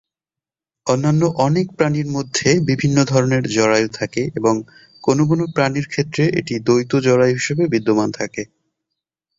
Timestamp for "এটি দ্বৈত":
6.39-6.91